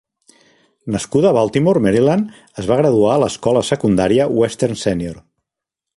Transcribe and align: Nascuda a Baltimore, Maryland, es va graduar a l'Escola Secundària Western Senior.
Nascuda 0.95 1.29
a 1.31 1.33
Baltimore, 1.37 1.83
Maryland, 1.87 2.33
es 2.63 2.71
va 2.71 2.77
graduar 2.81 3.13
a 3.17 3.21
l'Escola 3.25 3.65
Secundària 3.71 4.29
Western 4.41 4.85
Senior. 4.87 5.25